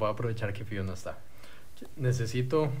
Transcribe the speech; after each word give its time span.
voy 0.00 0.08
a 0.08 0.12
aprovechar 0.12 0.52
que 0.52 0.64
Fío 0.64 0.82
no 0.82 0.94
está. 0.94 1.18
Necesito, 1.96 2.72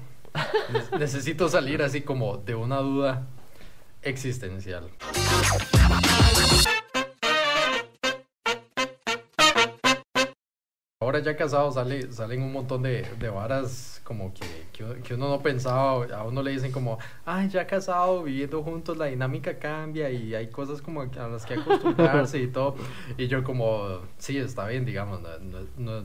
necesito 0.98 1.48
salir 1.48 1.82
así 1.82 2.00
como 2.00 2.38
de 2.38 2.54
una 2.54 2.78
duda 2.78 3.26
existencial. 4.02 4.90
Ahora 11.10 11.24
ya 11.24 11.36
casado 11.36 11.72
sale, 11.72 12.12
salen 12.12 12.40
un 12.40 12.52
montón 12.52 12.84
de, 12.84 13.04
de 13.18 13.28
varas 13.30 14.00
como 14.04 14.32
que, 14.32 14.44
que, 15.02 15.14
uno 15.14 15.28
no 15.28 15.42
pensaba, 15.42 16.04
a 16.04 16.22
uno 16.22 16.40
le 16.40 16.52
dicen 16.52 16.70
como, 16.70 17.00
ay, 17.24 17.48
ya 17.48 17.66
casado, 17.66 18.22
viviendo 18.22 18.62
juntos, 18.62 18.96
la 18.96 19.06
dinámica 19.06 19.58
cambia 19.58 20.08
y 20.08 20.36
hay 20.36 20.46
cosas 20.50 20.80
como 20.80 21.00
a 21.00 21.28
las 21.28 21.44
que 21.44 21.54
acostumbrarse 21.54 22.38
y 22.38 22.46
todo. 22.46 22.76
Y 23.18 23.26
yo 23.26 23.42
como, 23.42 24.02
sí, 24.18 24.38
está 24.38 24.68
bien, 24.68 24.84
digamos, 24.84 25.20
no, 25.76 26.04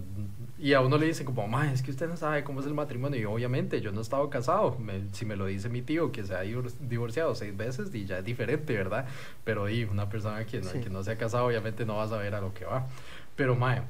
y 0.58 0.74
a 0.74 0.82
uno 0.82 0.98
le 0.98 1.06
dicen 1.06 1.28
como, 1.28 1.48
ma, 1.48 1.72
es 1.72 1.84
que 1.84 1.92
usted 1.92 2.08
no 2.08 2.18
sabe 2.18 2.44
cómo 2.44 2.62
es 2.62 2.66
el 2.66 2.74
matrimonio. 2.74 3.20
Y 3.20 3.26
obviamente 3.26 3.82
yo 3.82 3.92
no 3.92 4.00
he 4.00 4.02
estado 4.02 4.28
casado, 4.32 4.76
si 5.12 5.24
me 5.26 5.36
lo 5.36 5.46
dice 5.46 5.70
mi 5.70 5.84
tío 5.84 6.12
que 6.12 6.24
se 6.24 6.34
ha 6.34 6.42
divorciado 6.42 7.36
seis 7.36 7.56
veces 7.56 7.94
y 7.94 8.08
ya 8.08 8.18
es 8.18 8.26
diferente, 8.26 8.76
¿verdad? 8.76 9.06
Pero 9.44 9.70
y 9.70 9.84
una 9.84 10.10
persona 10.10 10.44
que 10.48 10.62
no, 10.62 10.72
que 10.72 10.90
no 10.90 11.04
se 11.04 11.12
ha 11.12 11.18
casado 11.20 11.46
obviamente 11.46 11.86
no 11.86 11.98
va 11.98 12.06
a 12.06 12.08
saber 12.08 12.34
a 12.34 12.42
lo 12.42 12.56
que 12.56 12.66
va. 12.66 12.88
Pero, 13.36 13.56
ma, 13.56 13.84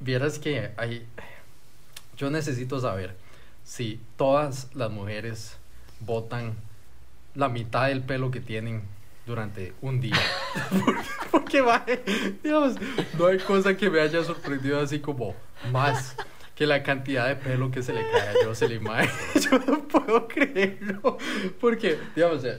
vieras 0.00 0.38
que 0.38 0.70
hay, 0.76 1.06
yo 2.16 2.30
necesito 2.30 2.80
saber 2.80 3.14
si 3.64 4.00
todas 4.16 4.74
las 4.74 4.90
mujeres 4.90 5.56
botan 6.00 6.54
la 7.34 7.48
mitad 7.48 7.88
del 7.88 8.02
pelo 8.02 8.30
que 8.30 8.40
tienen 8.40 8.82
durante 9.26 9.74
un 9.80 10.00
día. 10.00 10.18
porque, 11.30 11.62
Dios, 12.42 12.74
no 13.16 13.26
hay 13.26 13.38
cosa 13.38 13.76
que 13.76 13.88
me 13.88 14.00
haya 14.00 14.24
sorprendido 14.24 14.80
así 14.80 14.98
como 14.98 15.36
más 15.70 16.16
que 16.56 16.66
la 16.66 16.82
cantidad 16.82 17.28
de 17.28 17.36
pelo 17.36 17.70
que 17.70 17.82
se 17.82 17.92
le 17.92 18.02
cae 18.10 18.28
a 18.28 18.44
Jocelyn 18.44 18.82
Mae. 18.82 19.08
Yo 19.50 19.58
no 19.60 19.86
puedo 19.86 20.26
creerlo. 20.26 21.16
Porque, 21.60 21.98
digamos, 22.14 22.42
yo, 22.42 22.50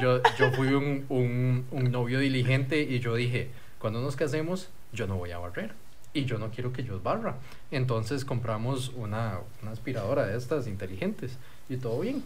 yo, 0.00 0.22
yo 0.38 0.52
fui 0.52 0.68
un, 0.68 1.06
un, 1.08 1.66
un 1.70 1.90
novio 1.90 2.18
diligente 2.18 2.82
y 2.82 2.98
yo 2.98 3.14
dije, 3.14 3.50
cuando 3.78 4.02
nos 4.02 4.16
casemos, 4.16 4.68
yo 4.92 5.06
no 5.06 5.16
voy 5.16 5.30
a 5.30 5.38
barrer 5.38 5.72
y 6.12 6.24
yo 6.24 6.38
no 6.38 6.50
quiero 6.50 6.72
que 6.72 6.82
yo 6.84 7.00
barra. 7.00 7.36
Entonces 7.70 8.24
compramos 8.24 8.90
una, 8.96 9.40
una 9.62 9.72
aspiradora 9.72 10.26
de 10.26 10.36
estas 10.36 10.66
inteligentes 10.66 11.38
y 11.68 11.76
todo 11.76 12.00
bien. 12.00 12.22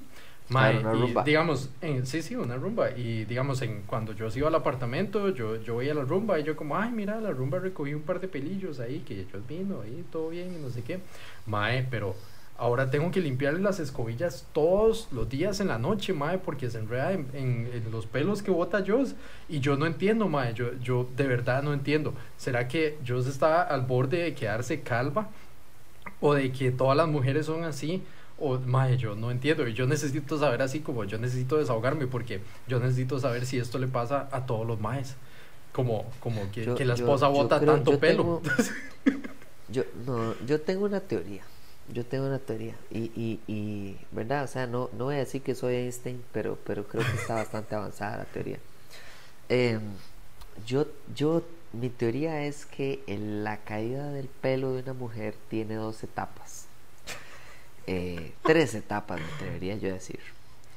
y, 0.51 1.25
digamos, 1.25 1.71
en, 1.81 2.07
sí, 2.07 2.21
sí, 2.23 2.37
una 2.37 2.57
rumba. 2.57 2.91
Y 2.91 3.25
digamos, 3.25 3.63
en, 3.63 3.83
cuando 3.83 4.13
yo 4.13 4.29
iba 4.35 4.49
al 4.49 4.55
apartamento, 4.55 5.31
yo, 5.31 5.57
yo 5.63 5.77
veía 5.77 5.95
la 5.95 6.03
rumba 6.03 6.39
y 6.39 6.45
yo 6.45 6.57
como, 6.57 6.77
ay, 6.77 6.91
mira, 6.91 7.21
la 7.21 7.31
rumba 7.31 7.59
recogí 7.59 7.95
un 7.95 8.03
par 8.03 8.21
de 8.21 8.29
pelillos 8.29 8.81
ahí, 8.81 9.01
que 9.01 9.21
ellos 9.21 9.47
vino 9.49 9.81
ahí, 9.83 10.05
todo 10.11 10.31
bien 10.31 10.55
y 10.55 10.63
no 10.63 10.71
sé 10.71 10.83
qué. 10.83 11.01
Mae, 11.47 11.87
pero 11.91 12.15
Ahora 12.63 12.91
tengo 12.91 13.11
que 13.11 13.19
limpiarle 13.19 13.59
las 13.59 13.81
escobillas 13.81 14.47
todos 14.53 15.09
los 15.11 15.29
días 15.29 15.59
en 15.59 15.67
la 15.67 15.79
noche, 15.79 16.13
mae, 16.13 16.39
porque 16.39 16.71
se 16.71 16.79
enreda 16.79 17.11
en, 17.11 17.27
en, 17.35 17.91
los 17.91 18.07
pelos 18.07 18.41
que 18.41 18.53
bota 18.53 18.85
Joss. 18.87 19.17
Y 19.49 19.59
yo 19.59 19.77
no 19.77 19.85
entiendo, 19.85 20.29
mae, 20.29 20.55
yo, 20.55 20.73
yo 20.81 21.09
de 21.17 21.27
verdad 21.27 21.65
no 21.65 21.73
entiendo. 21.73 22.15
¿Será 22.37 22.69
que 22.69 22.99
Joss 23.05 23.27
está 23.27 23.63
al 23.63 23.81
borde 23.81 24.19
de 24.19 24.35
quedarse 24.35 24.81
calva? 24.81 25.29
¿O 26.21 26.35
de 26.35 26.53
que 26.53 26.71
todas 26.71 26.97
las 26.97 27.09
mujeres 27.09 27.47
son 27.47 27.65
así? 27.65 28.01
O, 28.39 28.57
mae, 28.61 28.97
yo 28.97 29.17
no 29.17 29.33
entiendo. 29.33 29.67
Y 29.67 29.75
yo 29.75 29.89
necesito 29.89 30.39
saber 30.39 30.63
así 30.63 30.79
como 30.79 31.03
yo 31.03 31.19
necesito 31.19 31.57
desahogarme 31.57 32.07
porque 32.07 32.43
yo 32.69 32.79
necesito 32.79 33.19
saber 33.19 33.45
si 33.45 33.59
esto 33.59 33.81
le 33.81 33.89
pasa 33.89 34.29
a 34.31 34.47
todos 34.47 34.65
los 34.65 34.79
maes. 34.79 35.17
Como, 35.73 36.05
como 36.21 36.49
que, 36.53 36.73
que 36.77 36.85
la 36.85 36.95
esposa 36.95 37.27
bota 37.27 37.61
tanto 37.61 37.99
pelo. 37.99 38.41
yo, 39.69 39.83
no, 40.07 40.37
yo 40.47 40.61
tengo 40.61 40.85
una 40.85 41.01
teoría 41.01 41.43
yo 41.89 42.07
tengo 42.07 42.27
una 42.27 42.39
teoría 42.39 42.75
y, 42.91 43.11
y, 43.17 43.41
y, 43.47 43.99
¿verdad? 44.13 44.45
O 44.45 44.47
sea, 44.47 44.67
no, 44.67 44.89
no 44.93 45.05
voy 45.05 45.17
a 45.17 45.19
decir 45.19 45.43
que 45.43 45.55
soy 45.55 45.75
Einstein, 45.75 46.23
pero, 46.33 46.59
pero 46.65 46.87
creo 46.87 47.05
que 47.05 47.17
está 47.17 47.35
bastante 47.35 47.75
avanzada 47.75 48.19
la 48.19 48.25
teoría. 48.25 48.59
Em, 49.49 49.81
yo, 50.67 50.87
yo, 51.15 51.43
mi 51.73 51.91
teoría 51.91 52.45
es 52.45 52.67
que 52.67 53.03
la 53.09 53.59
caída 53.59 54.11
del 54.13 54.29
pelo 54.29 54.73
de 54.75 54.83
una 54.83 54.93
mujer 54.93 55.35
tiene 55.49 55.75
dos 55.75 56.03
etapas. 56.05 56.67
Eh, 57.87 58.33
tres 58.43 58.75
etapas, 58.75 59.21
me 59.21 59.27
atrevería 59.27 59.77
yo 59.77 59.91
a 59.91 59.95
decir. 59.95 60.21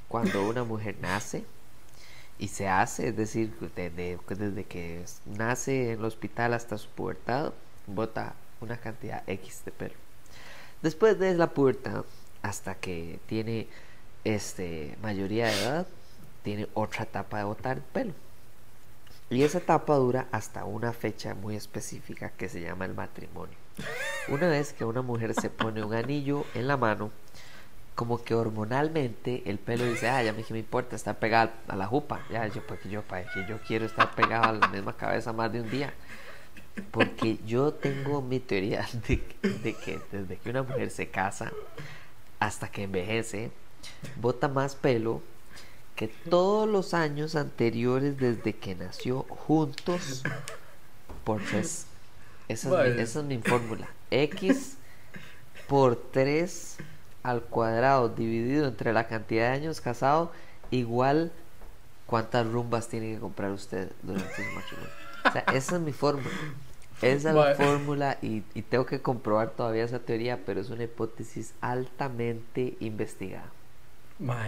Cuando 0.07 0.47
una 0.47 0.63
mujer 0.63 0.95
nace 1.01 1.45
y 2.39 2.47
se 2.49 2.67
hace, 2.67 3.09
es 3.09 3.17
decir, 3.17 3.53
desde, 3.75 4.17
desde 4.27 4.63
que 4.65 5.05
nace 5.25 5.91
en 5.91 5.99
el 5.99 6.05
hospital 6.05 6.53
hasta 6.53 6.77
su 6.77 6.89
pubertad, 6.89 7.53
bota 7.87 8.35
una 8.61 8.77
cantidad 8.77 9.23
X 9.27 9.63
de 9.65 9.71
pelo 9.71 10.04
Después 10.81 11.17
de 11.19 11.33
la 11.35 11.47
puerta 11.51 12.03
hasta 12.41 12.75
que 12.75 13.19
tiene 13.25 13.67
este, 14.23 14.97
mayoría 15.01 15.47
de 15.47 15.61
edad, 15.61 15.87
tiene 16.43 16.67
otra 16.73 17.03
etapa 17.03 17.39
de 17.39 17.43
botar 17.43 17.77
el 17.77 17.83
pelo. 17.83 18.13
Y 19.29 19.41
esa 19.41 19.57
etapa 19.57 19.95
dura 19.95 20.27
hasta 20.31 20.65
una 20.65 20.93
fecha 20.93 21.33
muy 21.33 21.55
específica 21.55 22.29
que 22.29 22.47
se 22.47 22.61
llama 22.61 22.85
el 22.85 22.93
matrimonio. 22.93 23.57
Una 24.27 24.47
vez 24.47 24.73
que 24.73 24.85
una 24.85 25.01
mujer 25.01 25.33
se 25.33 25.49
pone 25.49 25.83
un 25.83 25.93
anillo 25.93 26.45
en 26.53 26.67
la 26.67 26.77
mano, 26.77 27.11
como 27.95 28.23
que 28.23 28.35
hormonalmente 28.35 29.41
el 29.45 29.57
pelo 29.57 29.85
dice, 29.85 30.09
ah, 30.09 30.21
ya 30.21 30.33
me, 30.33 30.45
me 30.49 30.59
importa 30.59 30.95
estar 30.95 31.17
pegado 31.17 31.51
a 31.67 31.75
la 31.75 31.87
jupa, 31.87 32.21
ya, 32.29 32.45
yo, 32.47 32.65
porque 32.67 32.89
yo, 32.89 33.01
para 33.01 33.23
que 33.31 33.45
yo 33.47 33.59
quiero 33.67 33.85
estar 33.85 34.13
pegado 34.13 34.45
a 34.45 34.53
la 34.53 34.67
misma 34.67 34.95
cabeza 34.95 35.33
más 35.33 35.51
de 35.51 35.61
un 35.61 35.69
día. 35.69 35.93
Porque 36.91 37.39
yo 37.45 37.73
tengo 37.73 38.21
mi 38.21 38.39
teoría 38.39 38.87
de, 39.07 39.19
que 39.73 39.99
desde 40.11 40.37
que 40.37 40.49
una 40.49 40.63
mujer 40.63 40.89
se 40.91 41.09
casa 41.09 41.51
hasta 42.39 42.69
que 42.69 42.83
envejece, 42.83 43.51
bota 44.21 44.47
más 44.47 44.75
pelo 44.75 45.21
que 45.95 46.07
todos 46.07 46.67
los 46.67 46.93
años 46.93 47.35
anteriores 47.35 48.17
desde 48.17 48.53
que 48.53 48.75
nació 48.75 49.23
juntos 49.23 50.23
por 51.23 51.41
tres. 51.41 51.87
Esa, 52.47 52.85
es, 52.85 53.15
mi, 53.23 53.39
fórmula. 53.39 53.87
X 54.11 54.77
por 55.67 55.95
3 56.11 56.77
al 57.23 57.41
cuadrado 57.41 58.09
dividido 58.09 58.67
entre 58.67 58.93
la 58.93 59.07
cantidad 59.07 59.49
de 59.49 59.55
años 59.55 59.81
casado 59.81 60.31
igual 60.69 61.31
cuántas 62.05 62.45
rumbas 62.45 62.87
tiene 62.87 63.15
que 63.15 63.19
comprar 63.19 63.51
usted 63.51 63.91
durante 64.03 64.35
su 64.35 64.41
matrimonio. 64.53 64.89
O 65.25 65.31
sea, 65.31 65.43
esa 65.53 65.75
es 65.77 65.81
mi 65.81 65.91
fórmula. 65.91 66.29
Esa 67.01 67.29
es 67.29 67.35
la 67.35 67.55
fórmula 67.55 68.17
y, 68.21 68.41
tengo 68.63 68.85
que 68.85 69.01
comprobar 69.01 69.51
todavía 69.51 69.83
esa 69.83 69.99
teoría, 69.99 70.39
pero 70.45 70.61
es 70.61 70.69
una 70.69 70.83
hipótesis 70.83 71.53
altamente 71.61 72.77
investigada. 72.79 73.51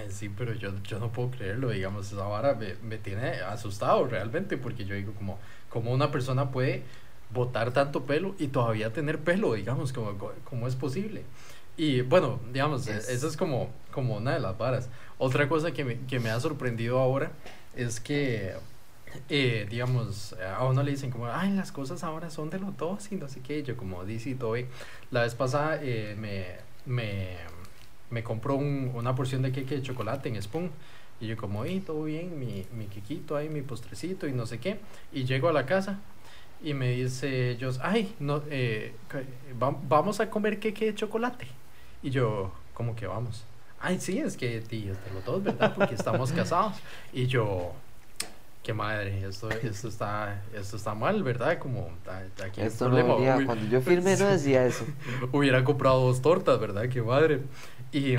sí, 0.09 0.29
pero 0.29 0.53
yo, 0.53 0.71
yo 0.83 0.99
no 0.99 1.11
puedo 1.11 1.31
creerlo, 1.31 1.69
digamos, 1.69 2.11
esa 2.11 2.23
vara 2.23 2.53
me, 2.53 2.75
me, 2.83 2.97
tiene 2.97 3.41
asustado 3.41 4.07
realmente, 4.07 4.57
porque 4.57 4.85
yo 4.85 4.95
digo 4.95 5.13
como, 5.13 5.39
como 5.69 5.91
una 5.91 6.11
persona 6.11 6.51
puede 6.51 6.83
botar 7.33 7.71
tanto 7.73 8.03
pelo 8.03 8.35
y 8.39 8.47
todavía 8.47 8.93
tener 8.93 9.19
pelo, 9.19 9.53
digamos, 9.53 9.91
como, 9.91 10.17
como 10.45 10.67
es 10.67 10.75
posible. 10.75 11.23
Y 11.75 12.01
bueno, 12.01 12.39
digamos, 12.51 12.87
es... 12.87 13.09
esa 13.09 13.27
es 13.27 13.37
como, 13.37 13.69
como 13.91 14.17
una 14.17 14.33
de 14.33 14.39
las 14.39 14.57
varas. 14.57 14.89
Otra 15.17 15.49
cosa 15.49 15.71
que 15.71 15.83
me, 15.83 15.99
que 16.01 16.19
me 16.19 16.29
ha 16.29 16.39
sorprendido 16.39 16.99
ahora 16.99 17.31
es 17.75 17.99
que 17.99 18.53
eh, 19.29 19.67
digamos, 19.69 20.33
a 20.33 20.65
uno 20.65 20.83
le 20.83 20.91
dicen 20.91 21.11
como, 21.11 21.27
ay, 21.27 21.51
las 21.51 21.71
cosas 21.71 22.03
ahora 22.03 22.29
son 22.29 22.49
de 22.49 22.59
los 22.59 22.75
dos 22.77 23.11
y 23.11 23.15
no 23.15 23.27
sé 23.27 23.41
qué. 23.41 23.63
Yo 23.63 23.77
como 23.77 24.05
dice 24.05 24.35
todo 24.35 24.55
la 25.11 25.21
vez 25.21 25.35
pasada 25.35 25.79
eh, 25.81 26.15
me, 26.17 26.45
me, 26.85 27.37
me 28.09 28.23
compró 28.23 28.55
un, 28.55 28.91
una 28.93 29.15
porción 29.15 29.41
de 29.41 29.51
queque 29.51 29.75
de 29.75 29.81
chocolate 29.81 30.29
en 30.29 30.41
Spoon. 30.41 30.71
Y 31.19 31.27
yo 31.27 31.37
como, 31.37 31.65
y 31.65 31.79
todo 31.79 32.03
bien, 32.03 32.37
mi, 32.39 32.65
mi 32.73 32.85
quequito 32.85 33.35
ahí, 33.35 33.49
mi 33.49 33.61
postrecito 33.61 34.27
y 34.27 34.33
no 34.33 34.45
sé 34.45 34.59
qué. 34.59 34.79
Y 35.11 35.25
llego 35.25 35.49
a 35.49 35.53
la 35.53 35.65
casa 35.65 35.99
y 36.63 36.73
me 36.73 36.89
dice 36.91 37.51
ellos, 37.51 37.79
ay, 37.81 38.15
no, 38.19 38.41
eh, 38.49 38.93
vamos 39.87 40.19
a 40.19 40.29
comer 40.29 40.59
queque 40.59 40.85
de 40.85 40.95
chocolate. 40.95 41.47
Y 42.03 42.09
yo, 42.11 42.51
como 42.73 42.95
que 42.95 43.07
vamos? 43.07 43.43
Ay, 43.79 43.99
sí, 43.99 44.17
es 44.19 44.37
que 44.37 44.59
tío, 44.61 44.93
de 44.93 45.13
los 45.13 45.25
dos, 45.25 45.43
¿verdad? 45.43 45.73
Porque 45.75 45.95
estamos 45.95 46.31
casados. 46.31 46.73
Y 47.13 47.27
yo, 47.27 47.73
qué 48.67 48.73
madre, 48.73 49.25
esto, 49.25 49.49
esto, 49.49 49.87
está, 49.87 50.41
esto 50.53 50.75
está 50.75 50.93
mal, 50.93 51.23
¿verdad? 51.23 51.57
Como 51.57 51.89
aquí 52.43 52.59
esto 52.59 52.87
problema. 52.87 53.39
No 53.39 53.45
cuando 53.45 53.65
yo 53.65 53.79
firmé 53.79 54.17
no 54.17 54.27
decía 54.27 54.65
eso. 54.65 54.83
Hubiera 55.31 55.63
comprado 55.63 56.01
dos 56.01 56.21
tortas, 56.21 56.59
¿verdad? 56.59 56.89
Qué 56.89 57.01
madre. 57.01 57.43
Y, 57.93 58.15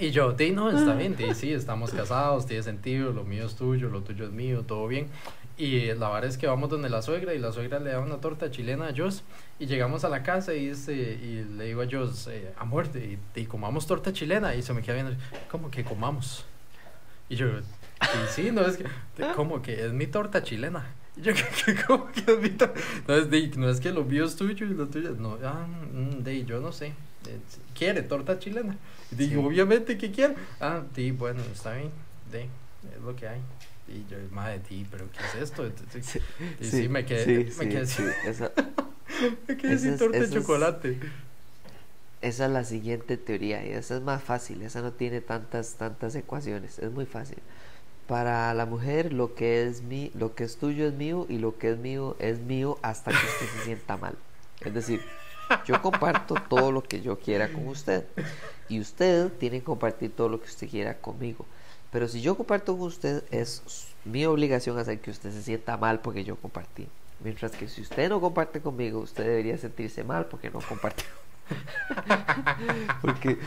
y 0.00 0.10
yo, 0.10 0.32
di, 0.32 0.52
no, 0.52 0.70
está 0.70 0.94
bien, 0.94 1.16
di, 1.16 1.34
sí, 1.34 1.52
estamos 1.52 1.90
casados, 1.90 2.46
tiene 2.46 2.62
sentido, 2.62 3.12
lo 3.12 3.24
mío 3.24 3.44
es 3.44 3.56
tuyo, 3.56 3.90
lo 3.90 4.00
tuyo 4.00 4.24
es 4.24 4.30
mío, 4.30 4.62
todo 4.62 4.88
bien. 4.88 5.08
Y 5.58 5.92
la 5.92 6.08
verdad 6.08 6.30
es 6.30 6.38
que 6.38 6.46
vamos 6.46 6.70
donde 6.70 6.88
la 6.88 7.02
suegra 7.02 7.34
y 7.34 7.38
la 7.38 7.52
suegra 7.52 7.78
le 7.78 7.90
da 7.90 8.00
una 8.00 8.22
torta 8.22 8.50
chilena 8.50 8.86
a 8.86 8.94
Jos 8.96 9.22
y 9.58 9.66
llegamos 9.66 10.02
a 10.02 10.08
la 10.08 10.22
casa 10.22 10.54
y, 10.54 10.70
dice, 10.70 10.94
y 10.94 11.44
le 11.44 11.64
digo 11.64 11.82
a 11.82 11.86
Jos, 11.90 12.28
eh, 12.28 12.54
amor, 12.56 12.88
y 13.34 13.44
comamos 13.44 13.86
torta 13.86 14.14
chilena 14.14 14.54
y 14.54 14.62
se 14.62 14.72
me 14.72 14.80
queda 14.80 14.94
viendo, 14.94 15.12
¿cómo 15.50 15.70
que 15.70 15.84
comamos? 15.84 16.46
Y 17.28 17.36
yo, 17.36 17.48
y 18.00 18.32
sí, 18.32 18.50
no 18.52 18.62
es 18.62 18.76
que, 18.76 18.84
como 19.34 19.62
que 19.62 19.86
es 19.86 19.92
mi 19.92 20.06
torta 20.06 20.42
chilena. 20.42 20.86
Yo, 21.16 21.32
¿cómo 21.86 22.12
que 22.12 22.20
es 22.20 22.38
mi 22.38 22.50
torta? 22.50 22.80
No 23.08 23.14
es, 23.16 23.28
de, 23.28 23.48
no 23.56 23.68
es 23.68 23.80
que 23.80 23.90
lo 23.90 24.04
mío 24.04 24.24
es 24.24 24.36
tuyo 24.36 24.66
y 24.66 24.74
lo 24.74 24.86
tuyo, 24.86 25.16
no, 25.18 25.36
ah, 25.42 25.66
mm, 25.92 26.22
de, 26.22 26.44
yo 26.44 26.60
no 26.60 26.70
sé. 26.70 26.92
¿quiere 27.74 28.02
torta 28.02 28.38
chilena? 28.38 28.76
Y 29.10 29.16
digo, 29.16 29.44
obviamente 29.44 29.98
que 29.98 30.10
quiero. 30.10 30.34
Ah, 30.60 30.82
sí, 30.94 31.10
bueno, 31.10 31.40
está 31.52 31.74
bien, 31.74 31.90
de, 32.30 32.42
es 32.42 33.02
lo 33.04 33.14
que 33.16 33.28
hay. 33.28 33.40
Y 33.88 34.04
yo, 34.10 34.16
madre, 34.32 34.60
ti, 34.60 34.86
pero 34.90 35.06
¿qué 35.10 35.18
es 35.18 35.50
esto? 35.50 35.66
y 36.60 36.64
sí, 36.64 36.88
me 36.88 37.04
quedé, 37.04 37.50
me 37.58 37.68
quedé, 37.68 37.86
sí, 37.86 38.04
esa, 38.26 38.52
me 39.48 39.56
quedé 39.56 39.78
sin 39.78 39.96
torta 39.96 40.18
de 40.18 40.30
chocolate. 40.30 41.00
esa 42.20 42.46
es 42.46 42.52
la 42.52 42.64
siguiente 42.64 43.16
teoría 43.16 43.64
y 43.66 43.70
esa 43.70 43.96
es 43.96 44.02
más 44.02 44.22
fácil, 44.22 44.60
esa 44.62 44.82
no 44.82 44.92
tiene 44.92 45.22
tantas, 45.22 45.74
tantas 45.76 46.14
ecuaciones, 46.14 46.78
es 46.78 46.92
muy 46.92 47.06
fácil. 47.06 47.38
Para 48.08 48.52
la 48.54 48.66
mujer 48.66 49.12
lo 49.12 49.34
que 49.34 49.66
es 49.66 49.82
mi, 49.82 50.10
lo 50.14 50.34
que 50.34 50.42
es 50.44 50.56
tuyo 50.56 50.88
es 50.88 50.94
mío 50.94 51.26
y 51.28 51.38
lo 51.38 51.58
que 51.58 51.70
es 51.70 51.78
mío 51.78 52.16
es 52.18 52.40
mío 52.40 52.78
hasta 52.82 53.10
que 53.10 53.16
usted 53.18 53.46
se 53.46 53.64
sienta 53.64 53.96
mal. 53.96 54.16
Es 54.60 54.74
decir, 54.74 55.02
yo 55.66 55.80
comparto 55.82 56.34
todo 56.48 56.72
lo 56.72 56.82
que 56.82 57.00
yo 57.00 57.18
quiera 57.18 57.52
con 57.52 57.68
usted 57.68 58.06
y 58.68 58.80
usted 58.80 59.30
tiene 59.34 59.58
que 59.58 59.66
compartir 59.66 60.10
todo 60.10 60.28
lo 60.28 60.40
que 60.40 60.48
usted 60.48 60.68
quiera 60.68 60.94
conmigo. 60.94 61.44
Pero 61.92 62.08
si 62.08 62.20
yo 62.20 62.36
comparto 62.36 62.76
con 62.76 62.86
usted, 62.86 63.22
es 63.30 63.62
mi 64.04 64.24
obligación 64.24 64.78
hacer 64.78 65.00
que 65.00 65.10
usted 65.10 65.30
se 65.30 65.42
sienta 65.42 65.76
mal 65.76 66.00
porque 66.00 66.24
yo 66.24 66.36
compartí. 66.36 66.88
Mientras 67.20 67.52
que 67.52 67.68
si 67.68 67.82
usted 67.82 68.08
no 68.08 68.20
comparte 68.20 68.60
conmigo, 68.60 69.00
usted 69.00 69.24
debería 69.24 69.58
sentirse 69.58 70.02
mal 70.02 70.26
porque 70.26 70.50
no 70.50 70.60
compartió. 70.60 71.06
porque, 73.02 73.38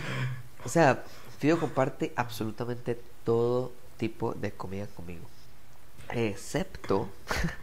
o 0.63 0.69
sea, 0.69 1.03
Fido 1.41 1.59
comparte 1.59 2.13
absolutamente 2.15 3.01
todo 3.23 3.71
tipo 4.01 4.33
de 4.33 4.49
comida 4.51 4.87
conmigo. 4.87 5.27
Excepto 6.09 7.07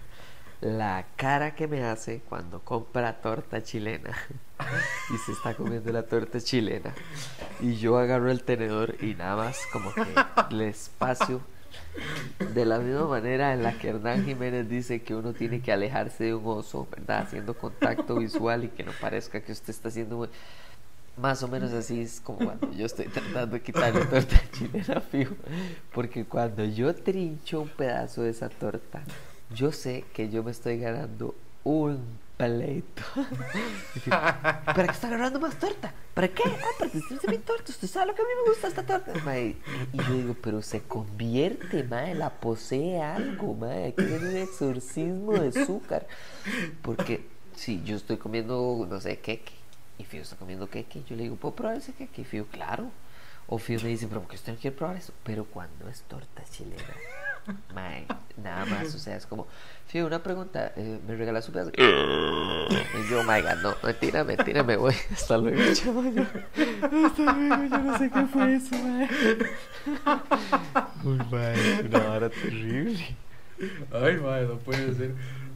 la 0.60 1.04
cara 1.16 1.56
que 1.56 1.66
me 1.66 1.82
hace 1.82 2.20
cuando 2.28 2.60
compra 2.60 3.20
torta 3.20 3.60
chilena 3.64 4.16
y 5.12 5.18
se 5.18 5.32
está 5.32 5.54
comiendo 5.54 5.92
la 5.92 6.04
torta 6.04 6.40
chilena 6.40 6.94
y 7.60 7.74
yo 7.74 7.98
agarro 7.98 8.30
el 8.30 8.44
tenedor 8.44 8.94
y 9.02 9.16
nada 9.16 9.34
más 9.34 9.58
como 9.72 9.92
que 9.92 10.06
le 10.54 10.68
espacio 10.68 11.40
de 12.54 12.64
la 12.64 12.78
misma 12.78 13.08
manera 13.08 13.52
en 13.52 13.64
la 13.64 13.76
que 13.76 13.88
Hernán 13.88 14.24
Jiménez 14.24 14.68
dice 14.68 15.02
que 15.02 15.16
uno 15.16 15.32
tiene 15.32 15.60
que 15.60 15.72
alejarse 15.72 16.22
de 16.24 16.34
un 16.34 16.46
oso, 16.46 16.86
¿verdad? 16.88 17.22
Haciendo 17.22 17.54
contacto 17.54 18.14
visual 18.14 18.62
y 18.62 18.68
que 18.68 18.84
no 18.84 18.92
parezca 19.00 19.40
que 19.40 19.50
usted 19.50 19.70
está 19.70 19.88
haciendo 19.88 20.28
más 21.20 21.42
o 21.42 21.48
menos 21.48 21.72
así 21.72 22.00
es 22.00 22.20
como 22.20 22.38
cuando 22.38 22.72
yo 22.72 22.86
estoy 22.86 23.06
tratando 23.06 23.56
de 23.56 23.62
quitarle 23.62 24.04
torta 24.06 24.40
chilena 24.52 25.00
fijo, 25.00 25.34
porque 25.92 26.24
cuando 26.24 26.64
yo 26.64 26.94
trincho 26.94 27.62
un 27.62 27.68
pedazo 27.68 28.22
de 28.22 28.30
esa 28.30 28.48
torta 28.48 29.02
yo 29.54 29.72
sé 29.72 30.04
que 30.12 30.28
yo 30.28 30.42
me 30.42 30.50
estoy 30.50 30.78
ganando 30.78 31.34
un 31.64 32.18
pleito. 32.36 33.02
¿Para 34.08 34.84
qué 34.84 34.90
está 34.90 35.08
agarrando 35.08 35.40
más 35.40 35.58
torta? 35.58 35.92
¿Para 36.14 36.28
qué? 36.28 36.42
Ah, 36.46 36.66
para 36.78 36.90
usted 36.92 37.28
mi 37.28 37.38
torta. 37.38 37.70
Usted 37.70 37.88
sabe 37.88 38.06
lo 38.06 38.14
que 38.14 38.22
a 38.22 38.24
mí 38.24 38.30
me 38.42 38.50
gusta 38.50 38.68
esta 38.68 38.84
torta. 38.84 39.12
y 39.38 39.56
yo 39.92 40.14
digo, 40.14 40.36
pero 40.40 40.62
se 40.62 40.82
convierte, 40.82 41.82
mae, 41.84 42.14
la 42.14 42.30
posee 42.30 43.02
algo, 43.02 43.54
mae. 43.54 43.94
Hay 43.96 44.04
un 44.04 44.36
exorcismo 44.36 45.32
de 45.32 45.48
azúcar. 45.48 46.06
Porque 46.82 47.26
si 47.54 47.82
yo 47.82 47.96
estoy 47.96 48.18
comiendo, 48.18 48.86
no 48.88 49.00
sé, 49.00 49.18
queque, 49.18 49.52
y 49.98 50.04
Fío 50.04 50.22
está 50.22 50.36
comiendo 50.36 50.70
queque, 50.70 51.02
yo 51.08 51.16
le 51.16 51.24
digo, 51.24 51.36
¿puedo 51.36 51.54
probar 51.54 51.76
ese 51.76 51.92
queque? 51.92 52.22
Y 52.22 52.24
Fío, 52.24 52.46
claro. 52.46 52.90
O 53.48 53.58
Fío 53.58 53.80
me 53.82 53.88
dice, 53.88 54.06
pero 54.06 54.20
¿por 54.20 54.30
qué 54.30 54.36
usted 54.36 54.52
no 54.52 54.58
quiere 54.58 54.76
probar 54.76 54.96
eso? 54.96 55.12
Pero 55.24 55.44
cuando 55.44 55.88
es 55.88 56.02
torta 56.02 56.42
chilena 56.50 56.82
Mae, 57.74 58.06
nada 58.42 58.66
más, 58.66 58.94
o 58.94 58.98
sea, 58.98 59.16
es 59.16 59.26
como, 59.26 59.46
sí, 59.90 60.00
una 60.00 60.22
pregunta, 60.22 60.72
eh, 60.76 61.00
¿me 61.06 61.16
regalas 61.16 61.44
su 61.44 61.52
pedazo? 61.52 61.72
Y 61.78 63.10
yo, 63.10 63.22
my 63.22 63.40
God, 63.40 63.62
no, 63.62 63.74
mentira, 63.82 64.24
mentira, 64.24 64.62
me 64.62 64.76
voy. 64.76 64.94
Hasta 65.12 65.38
luego, 65.38 65.72
chaval. 65.72 66.18
Hasta 66.18 67.32
luego, 67.32 67.64
yo 67.64 67.78
no 67.78 67.98
sé 67.98 68.10
qué 68.10 68.26
fue 68.26 68.54
eso, 68.54 68.76
mae. 68.76 69.08
Uy, 71.04 71.18
mae, 71.30 71.82
una 71.86 72.10
hora 72.10 72.28
terrible. 72.28 73.16
Ay, 73.92 74.16
mae, 74.18 74.42
no 74.44 74.58
puede 74.58 74.94
ser, 74.94 75.14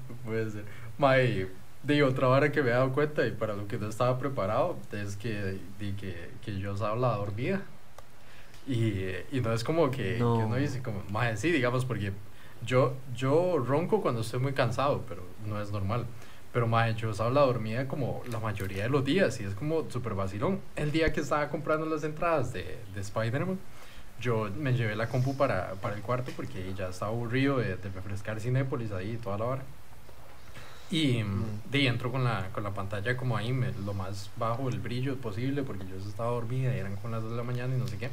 no 0.09 0.17
puede 0.25 0.51
ser. 0.51 0.65
Mae, 0.97 1.49
de 1.83 2.03
otra 2.03 2.29
hora 2.29 2.53
que 2.53 2.63
me 2.63 2.71
he 2.71 2.73
dado 2.73 2.93
cuenta 2.93 3.27
y 3.27 3.33
para 3.33 3.55
lo 3.55 3.67
que 3.67 3.79
no 3.79 3.89
estaba 3.89 4.19
preparado 4.19 4.77
es 4.93 5.17
que, 5.17 5.59
di 5.79 5.93
que, 5.93 6.31
que 6.45 6.59
yo 6.59 6.75
habla 6.85 7.17
dormida. 7.17 7.63
Y, 8.67 9.07
y 9.33 9.41
no 9.43 9.53
es 9.53 9.65
como 9.65 9.91
que, 9.91 10.19
no. 10.19 10.37
que 10.37 10.45
uno 10.45 10.57
dice 10.57 10.83
como, 10.83 11.03
más 11.11 11.41
sí, 11.41 11.51
digamos, 11.51 11.85
porque 11.85 12.13
yo, 12.65 12.95
yo 13.17 13.59
ronco 13.59 14.01
cuando 14.01 14.21
estoy 14.21 14.39
muy 14.39 14.53
cansado, 14.53 15.03
pero 15.09 15.25
no 15.47 15.61
es 15.61 15.73
normal. 15.73 16.07
Pero 16.53 16.67
más 16.67 16.95
yo 16.97 17.11
usaba 17.11 17.31
la 17.31 17.41
dormida 17.41 17.89
como 17.89 18.23
la 18.31 18.39
mayoría 18.39 18.85
de 18.85 18.89
los 18.91 19.05
días 19.05 19.41
y 19.41 19.45
es 19.45 19.55
como 19.55 19.91
súper 19.91 20.15
vacilón. 20.15 20.61
El 20.77 20.93
día 20.93 21.13
que 21.13 21.21
estaba 21.21 21.49
comprando 21.49 21.87
las 21.87 22.05
entradas 22.05 22.53
de, 22.53 22.79
de 22.95 23.01
Spider-Man, 23.01 23.59
yo 24.21 24.49
me 24.57 24.75
llevé 24.75 24.95
la 24.95 25.09
compu 25.09 25.37
para, 25.37 25.73
para 25.81 25.97
el 25.97 26.03
cuarto 26.03 26.31
porque 26.37 26.73
ya 26.75 26.89
estaba 26.89 27.11
aburrido 27.11 27.59
de, 27.59 27.77
de 27.77 27.89
refrescar 27.91 28.39
Cinépolis 28.39 28.93
ahí 28.93 29.17
toda 29.17 29.39
la 29.39 29.45
hora. 29.47 29.63
Y 30.91 31.23
mm. 31.23 31.71
de 31.71 31.87
entro 31.87 32.13
con 32.13 32.25
la, 32.25 32.49
con 32.53 32.63
la 32.65 32.73
pantalla 32.73 33.17
como 33.17 33.37
ahí, 33.37 33.53
me, 33.53 33.73
lo 33.73 33.95
más 33.95 34.31
bajo 34.37 34.69
el 34.69 34.79
brillo 34.79 35.17
posible 35.17 35.63
porque 35.63 35.85
yo 35.87 35.97
estaba 35.97 36.31
dormida 36.31 36.75
y 36.75 36.79
eran 36.79 36.97
con 36.97 37.11
las 37.11 37.23
2 37.23 37.33
de 37.33 37.37
la 37.37 37.43
mañana 37.43 37.75
y 37.75 37.79
no 37.79 37.87
sé 37.87 37.99
qué. 37.99 38.11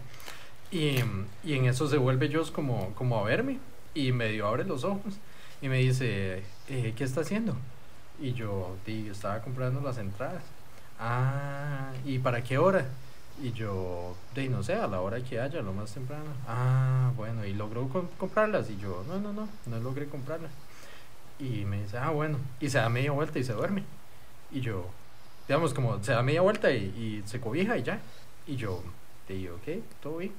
Y, 0.71 1.00
y, 1.44 1.54
en 1.54 1.66
eso 1.66 1.88
se 1.88 1.98
vuelve 1.98 2.31
Joss 2.31 2.51
como, 2.51 2.94
como 2.94 3.18
a 3.19 3.24
verme 3.24 3.57
y 3.95 4.12
medio 4.12 4.48
abre 4.48 4.63
los 4.63 4.83
ojos 4.83 5.16
y 5.62 5.68
me 5.68 5.80
dice, 5.80 6.44
eh, 6.68 6.94
¿qué 6.95 7.04
está 7.04 7.21
haciendo? 7.21 7.56
Y 8.19 8.33
yo, 8.33 8.75
digo, 8.86 9.12
estaba 9.12 9.42
comprando 9.42 9.81
las 9.81 9.98
entradas. 9.98 10.44
Ah, 11.00 11.92
¿y 12.06 12.19
para 12.19 12.44
qué 12.44 12.57
hora? 12.57 12.86
Y 13.42 13.54
yo, 13.54 14.16
de 14.36 14.50
no 14.50 14.63
sé, 14.63 14.74
a 14.74 14.88
la 14.88 15.00
hora 15.00 15.21
que 15.21 15.39
haya, 15.39 15.62
lo 15.62 15.74
más 15.74 15.94
temprano. 15.94 16.25
Ah, 16.48 17.12
bueno, 17.16 17.45
¿y 17.45 17.54
logró 17.54 17.88
comprarlas? 18.18 18.69
Y 18.69 18.77
yo, 18.77 19.04
no, 19.07 19.19
no, 19.19 19.31
no, 19.31 19.48
no 19.66 19.80
logré 19.80 20.07
comprarlas. 20.07 20.51
Y 21.40 21.66
me 21.66 21.82
dice, 21.84 21.98
ah, 21.98 22.10
bueno, 22.10 22.38
y 22.60 22.70
se 22.70 22.78
da 22.78 22.90
media 22.90 23.12
vuelta 23.12 23.40
y 23.40 23.44
se 23.44 23.54
duerme. 23.54 23.84
Y 24.52 24.62
yo, 24.62 24.86
digamos, 25.48 25.74
como 25.74 26.04
se 26.04 26.12
da 26.12 26.22
media 26.22 26.42
vuelta 26.42 26.72
y, 26.72 27.24
se 27.26 27.40
cobija 27.40 27.78
y 27.78 27.84
ya. 27.84 28.00
Y 28.48 28.56
yo, 28.56 28.84
te 29.28 29.34
digo, 29.34 29.56
ok, 29.56 29.84
todo 30.02 30.18
bien. 30.18 30.34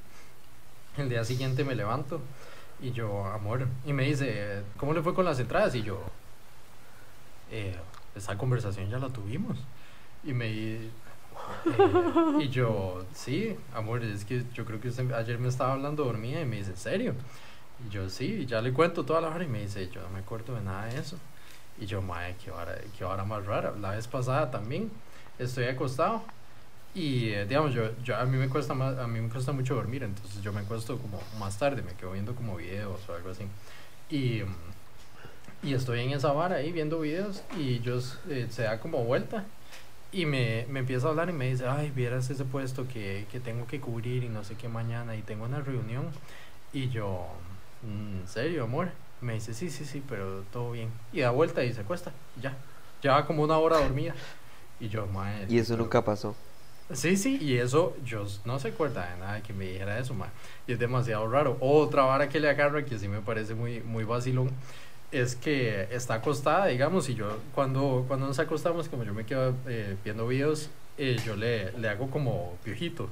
El 0.96 1.08
día 1.08 1.24
siguiente 1.24 1.64
me 1.64 1.74
levanto 1.74 2.20
y 2.82 2.92
yo, 2.92 3.24
amor, 3.26 3.66
y 3.86 3.92
me 3.92 4.04
dice, 4.04 4.62
¿cómo 4.76 4.92
le 4.92 5.02
fue 5.02 5.14
con 5.14 5.24
las 5.24 5.38
entradas? 5.38 5.74
Y 5.74 5.82
yo, 5.82 6.02
eh, 7.50 7.76
esa 8.14 8.36
conversación 8.36 8.88
ya 8.90 8.98
la 8.98 9.08
tuvimos. 9.08 9.58
Y 10.24 10.32
me 10.32 10.46
eh, 10.48 10.90
y 12.40 12.48
yo, 12.48 13.04
sí, 13.14 13.56
amor, 13.74 14.02
es 14.02 14.24
que 14.24 14.44
yo 14.54 14.64
creo 14.64 14.80
que 14.80 14.88
usted 14.88 15.10
ayer 15.12 15.38
me 15.38 15.48
estaba 15.48 15.72
hablando 15.72 16.04
dormida 16.04 16.40
y 16.40 16.46
me 16.46 16.56
dice, 16.56 16.70
¿en 16.70 16.76
serio? 16.76 17.14
Yo, 17.90 18.10
sí, 18.10 18.46
ya 18.46 18.60
le 18.60 18.72
cuento 18.72 19.04
toda 19.04 19.20
la 19.20 19.28
hora 19.28 19.44
y 19.44 19.48
me 19.48 19.62
dice, 19.62 19.88
yo 19.90 20.02
no 20.02 20.10
me 20.10 20.20
acuerdo 20.20 20.54
de 20.54 20.62
nada 20.62 20.86
de 20.86 20.98
eso. 20.98 21.16
Y 21.80 21.86
yo, 21.86 22.02
madre, 22.02 22.36
qué 22.44 22.50
hora, 22.50 22.76
qué 22.98 23.04
hora 23.04 23.24
más 23.24 23.46
rara. 23.46 23.72
La 23.80 23.92
vez 23.92 24.06
pasada 24.06 24.50
también 24.50 24.90
estoy 25.38 25.64
acostado 25.64 26.22
y 26.94 27.30
eh, 27.30 27.46
digamos, 27.46 27.72
yo, 27.72 27.90
yo, 28.02 28.16
a 28.16 28.24
mí 28.24 28.36
me 28.36 28.48
cuesta 28.48 28.74
más, 28.74 28.98
a 28.98 29.06
mí 29.06 29.20
me 29.20 29.28
cuesta 29.28 29.52
mucho 29.52 29.76
dormir, 29.76 30.02
entonces 30.02 30.42
yo 30.42 30.52
me 30.52 30.60
acuesto 30.60 30.98
como 30.98 31.20
más 31.38 31.56
tarde, 31.58 31.82
me 31.82 31.94
quedo 31.94 32.12
viendo 32.12 32.34
como 32.34 32.56
videos 32.56 33.08
o 33.08 33.14
algo 33.14 33.30
así. 33.30 33.44
Y, 34.10 34.42
y 35.62 35.74
estoy 35.74 36.00
en 36.00 36.10
esa 36.10 36.32
vara 36.32 36.56
ahí 36.56 36.72
viendo 36.72 37.00
videos 37.00 37.42
y 37.56 37.80
yo 37.80 37.98
eh, 38.28 38.48
se 38.50 38.62
da 38.62 38.80
como 38.80 39.04
vuelta 39.04 39.44
y 40.12 40.26
me, 40.26 40.66
me 40.68 40.80
empieza 40.80 41.06
a 41.06 41.10
hablar 41.10 41.30
y 41.30 41.32
me 41.32 41.50
dice, 41.50 41.66
ay, 41.68 41.90
vieras 41.94 42.28
ese 42.30 42.44
puesto 42.44 42.88
que, 42.88 43.26
que 43.30 43.40
tengo 43.40 43.66
que 43.66 43.80
cubrir 43.80 44.24
y 44.24 44.28
no 44.28 44.42
sé 44.44 44.56
qué 44.56 44.68
mañana 44.68 45.14
y 45.16 45.22
tengo 45.22 45.44
una 45.44 45.60
reunión. 45.60 46.06
Y 46.72 46.88
yo, 46.90 47.26
mm, 47.28 47.49
¿en 47.82 48.26
serio, 48.26 48.64
amor? 48.64 48.90
Me 49.20 49.34
dice, 49.34 49.52
sí, 49.54 49.70
sí, 49.70 49.84
sí, 49.84 50.02
pero 50.08 50.42
todo 50.52 50.72
bien. 50.72 50.90
Y 51.12 51.20
da 51.20 51.30
vuelta 51.30 51.62
y 51.64 51.72
se 51.72 51.82
acuesta, 51.82 52.12
ya. 52.40 52.56
Lleva 53.02 53.26
como 53.26 53.42
una 53.42 53.58
hora 53.58 53.78
dormida. 53.78 54.14
Y 54.78 54.88
yo, 54.88 55.06
madre. 55.06 55.46
Y 55.48 55.58
eso 55.58 55.76
nunca 55.76 56.02
pasó. 56.04 56.34
Sí, 56.92 57.16
sí, 57.16 57.38
y 57.40 57.58
eso, 57.58 57.96
yo 58.04 58.26
no 58.44 58.58
se 58.58 58.68
acuerda 58.68 59.08
de 59.12 59.20
nada 59.20 59.42
que 59.42 59.52
me 59.52 59.66
dijera 59.66 59.98
eso, 59.98 60.12
ma. 60.14 60.28
Y 60.66 60.72
es 60.72 60.78
demasiado 60.78 61.30
raro. 61.30 61.56
Otra 61.60 62.02
vara 62.02 62.28
que 62.28 62.40
le 62.40 62.48
agarro, 62.48 62.84
que 62.84 62.98
sí 62.98 63.06
me 63.08 63.20
parece 63.20 63.54
muy, 63.54 63.80
muy 63.80 64.04
vacilón, 64.04 64.50
es 65.12 65.36
que 65.36 65.86
está 65.90 66.14
acostada, 66.14 66.66
digamos, 66.66 67.08
y 67.08 67.14
yo 67.14 67.38
cuando, 67.54 68.04
cuando 68.08 68.26
nos 68.26 68.38
acostamos, 68.38 68.88
como 68.88 69.04
yo 69.04 69.14
me 69.14 69.24
quedo 69.24 69.54
eh, 69.68 69.96
viendo 70.04 70.26
videos, 70.26 70.70
eh, 70.98 71.16
yo 71.24 71.36
le, 71.36 71.72
le 71.72 71.88
hago 71.88 72.10
como 72.10 72.56
piojito. 72.64 73.08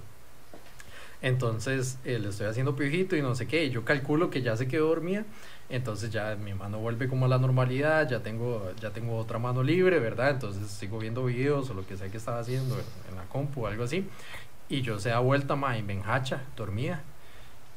Entonces 1.20 1.98
eh, 2.04 2.18
le 2.18 2.28
estoy 2.28 2.46
haciendo 2.46 2.76
piojito 2.76 3.16
y 3.16 3.22
no 3.22 3.34
sé 3.34 3.46
qué, 3.46 3.64
y 3.64 3.70
yo 3.70 3.84
calculo 3.84 4.30
que 4.30 4.42
ya 4.42 4.56
se 4.56 4.68
quedó 4.68 4.88
dormida 4.88 5.24
entonces 5.70 6.10
ya 6.10 6.34
mi 6.36 6.54
mano 6.54 6.78
vuelve 6.78 7.08
como 7.08 7.26
a 7.26 7.28
la 7.28 7.38
normalidad, 7.38 8.08
ya 8.08 8.20
tengo, 8.22 8.72
ya 8.80 8.90
tengo 8.90 9.18
otra 9.18 9.38
mano 9.38 9.62
libre, 9.62 9.98
¿verdad? 9.98 10.30
Entonces 10.30 10.70
sigo 10.70 10.98
viendo 10.98 11.24
videos 11.24 11.68
o 11.70 11.74
lo 11.74 11.86
que 11.86 11.96
sea 11.96 12.08
que 12.08 12.16
estaba 12.16 12.38
haciendo 12.38 12.74
en, 13.08 13.16
la 13.16 13.24
compu 13.24 13.64
o 13.64 13.66
algo 13.66 13.84
así. 13.84 14.08
Y 14.70 14.80
yo 14.80 14.98
se 14.98 15.10
da 15.10 15.18
vuelta, 15.18 15.56
ma, 15.56 15.76
y 15.76 15.82
me 15.82 15.92
enhacha, 15.94 16.42
dormía. 16.56 17.02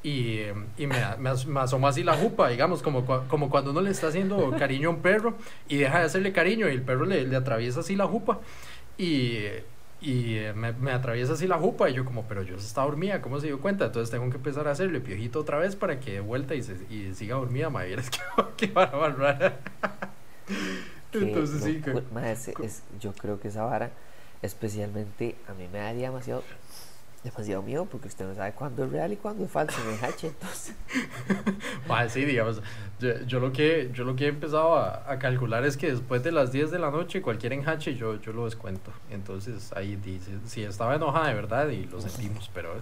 Y, 0.03 0.39
y 0.77 0.87
me, 0.87 0.95
me, 1.19 1.31
me, 1.47 1.59
asoma 1.59 1.89
así 1.89 2.03
la 2.03 2.15
jupa, 2.15 2.47
digamos, 2.49 2.81
como, 2.81 3.05
como 3.05 3.49
cuando 3.49 3.71
uno 3.71 3.81
le 3.81 3.91
está 3.91 4.07
haciendo 4.07 4.51
cariño 4.57 4.89
a 4.89 4.91
un 4.93 5.01
perro 5.01 5.35
y 5.67 5.77
deja 5.77 5.99
de 5.99 6.05
hacerle 6.05 6.31
cariño 6.31 6.69
y 6.69 6.71
el 6.71 6.81
perro 6.81 7.05
le, 7.05 7.27
le 7.27 7.35
atraviesa 7.35 7.81
así 7.81 7.95
la 7.97 8.07
jupa. 8.07 8.39
Y, 8.97 9.35
Y 10.01 10.37
eh, 10.37 10.53
me, 10.53 10.73
me, 10.73 10.91
atraviesa 10.91 11.33
así 11.33 11.45
la 11.45 11.59
jupa 11.59 11.87
y 11.87 11.93
yo 11.93 12.03
como, 12.05 12.23
pero 12.23 12.41
yo 12.41 12.55
estaba 12.55 12.87
dormida, 12.87 13.21
¿cómo 13.21 13.39
se 13.39 13.45
dio 13.45 13.61
cuenta? 13.61 13.85
Entonces 13.85 14.09
tengo 14.09 14.27
que 14.31 14.37
empezar 14.37 14.67
a 14.67 14.71
hacerle 14.71 14.99
piojito 14.99 15.39
otra 15.39 15.59
vez 15.59 15.75
para 15.75 15.99
que 15.99 16.13
de 16.13 16.19
vuelta 16.21 16.55
y, 16.55 16.63
se, 16.63 16.73
y 16.89 17.13
siga 17.13 17.35
dormida, 17.35 17.69
madre. 17.69 17.93
Es 17.93 18.09
que 18.09 18.67
rara. 18.73 19.59
Entonces 21.13 21.63
sí. 21.63 21.81
Que, 21.81 22.01
es, 22.63 22.83
yo 22.99 23.13
creo 23.13 23.39
que 23.39 23.49
esa 23.49 23.63
vara, 23.63 23.91
especialmente, 24.41 25.35
a 25.47 25.53
mí 25.53 25.67
me 25.71 25.77
daría 25.77 26.07
demasiado 26.07 26.43
demasiado 27.23 27.61
miedo 27.61 27.85
porque 27.85 28.07
usted 28.07 28.25
no 28.25 28.33
sabe 28.33 28.53
cuándo 28.53 28.83
es 28.83 28.91
real 28.91 29.13
y 29.13 29.15
cuándo 29.15 29.45
es 29.45 29.51
falso 29.51 29.79
en 29.87 29.95
el 29.95 30.03
hache, 30.03 30.27
entonces. 30.27 30.75
sí, 32.09 32.25
digamos, 32.25 32.61
yo, 32.99 33.39
lo 33.39 33.51
que, 33.51 33.91
yo 33.93 34.03
lo 34.03 34.15
que 34.15 34.25
he 34.25 34.27
empezado 34.29 34.75
a, 34.75 35.11
a, 35.11 35.19
calcular 35.19 35.63
es 35.65 35.77
que 35.77 35.91
después 35.91 36.23
de 36.23 36.31
las 36.31 36.51
10 36.51 36.71
de 36.71 36.79
la 36.79 36.89
noche 36.89 37.21
cualquier 37.21 37.53
enjache 37.53 37.95
yo, 37.95 38.19
yo 38.19 38.33
lo 38.33 38.45
descuento. 38.45 38.91
Entonces 39.11 39.71
ahí 39.73 39.95
dice, 39.95 40.31
si 40.45 40.63
estaba 40.63 40.95
enojada 40.95 41.27
de 41.27 41.33
verdad 41.35 41.69
y 41.69 41.85
lo 41.85 42.01
sentimos, 42.01 42.49
pero, 42.53 42.75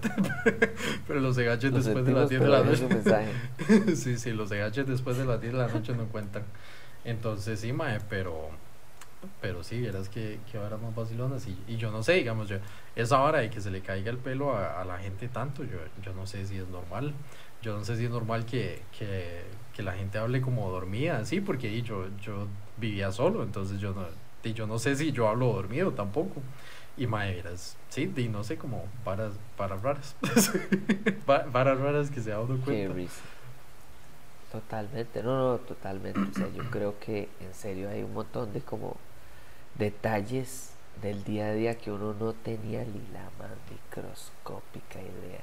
pero 1.07 1.19
los 1.19 1.37
enjaches 1.37 1.73
después 1.73 2.05
de 2.05 2.11
las 2.13 2.29
10 2.29 2.41
de 2.41 2.47
la 2.47 2.63
noche. 2.63 2.87
sí, 3.95 4.17
sí, 4.17 4.31
los 4.31 4.51
enjaches 4.51 4.87
después 4.87 5.17
de 5.17 5.25
las 5.25 5.41
10 5.41 5.53
de 5.53 5.59
la 5.59 5.67
noche 5.67 5.93
no 5.93 6.05
cuentan. 6.05 6.43
Entonces 7.03 7.59
sí, 7.59 7.73
mae, 7.73 7.99
pero 8.09 8.49
pero 9.41 9.63
sí, 9.63 9.81
verás 9.81 10.09
que, 10.09 10.39
que 10.51 10.57
ahora 10.57 10.77
más 10.77 10.95
vacilonas 10.95 11.45
y, 11.47 11.57
y 11.67 11.77
yo 11.77 11.91
no 11.91 12.03
sé, 12.03 12.13
digamos, 12.13 12.47
yo, 12.47 12.57
esa 12.95 13.21
hora 13.21 13.39
de 13.39 13.49
que 13.49 13.61
se 13.61 13.71
le 13.71 13.81
caiga 13.81 14.09
el 14.11 14.17
pelo 14.17 14.53
a, 14.53 14.81
a, 14.81 14.85
la 14.85 14.97
gente 14.97 15.27
tanto, 15.27 15.63
yo, 15.63 15.77
yo 16.01 16.13
no 16.13 16.25
sé 16.25 16.45
si 16.45 16.57
es 16.57 16.67
normal, 16.67 17.13
yo 17.61 17.77
no 17.77 17.83
sé 17.83 17.97
si 17.97 18.05
es 18.05 18.11
normal 18.11 18.45
que, 18.45 18.81
que, 18.97 19.43
que 19.75 19.83
la 19.83 19.93
gente 19.93 20.17
hable 20.17 20.41
como 20.41 20.69
dormida, 20.71 21.25
sí, 21.25 21.41
porque 21.41 21.81
yo, 21.81 22.05
yo 22.21 22.47
vivía 22.77 23.11
solo, 23.11 23.43
entonces 23.43 23.79
yo 23.79 23.93
no, 23.93 24.05
y 24.43 24.53
yo 24.53 24.67
no 24.67 24.79
sé 24.79 24.95
si 24.95 25.11
yo 25.11 25.27
hablo 25.27 25.47
dormido 25.53 25.91
tampoco. 25.91 26.41
Y 26.97 27.07
mae, 27.07 27.35
verás, 27.35 27.77
sí, 27.87 28.11
y 28.15 28.27
no 28.27 28.43
sé, 28.43 28.57
como 28.57 28.83
varas, 29.05 29.33
varas 29.57 29.81
raras, 29.81 30.15
varas 31.25 31.79
raras 31.79 32.11
que 32.11 32.19
se 32.19 32.31
ha 32.31 32.35
dado 32.35 32.59
cuenta. 32.59 32.93
Totalmente, 34.51 35.23
no, 35.23 35.37
no, 35.37 35.57
totalmente. 35.59 36.19
O 36.19 36.33
sea, 36.33 36.49
yo 36.53 36.69
creo 36.71 36.99
que 36.99 37.29
en 37.39 37.53
serio 37.53 37.89
hay 37.89 38.03
un 38.03 38.13
montón 38.13 38.51
de 38.51 38.61
como 38.61 38.97
detalles 39.79 40.71
del 41.01 41.23
día 41.23 41.47
a 41.47 41.53
día 41.53 41.77
que 41.77 41.91
uno 41.91 42.13
no 42.13 42.33
tenía 42.33 42.83
ni 42.83 43.01
la 43.13 43.23
más 43.39 43.57
microscópica 43.71 44.99
idea 44.99 45.41